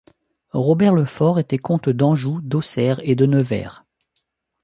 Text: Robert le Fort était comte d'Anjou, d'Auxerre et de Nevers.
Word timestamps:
Robert 0.53 0.95
le 0.95 1.05
Fort 1.05 1.37
était 1.37 1.59
comte 1.59 1.87
d'Anjou, 1.87 2.41
d'Auxerre 2.41 2.99
et 3.03 3.13
de 3.13 3.27
Nevers. 3.27 3.85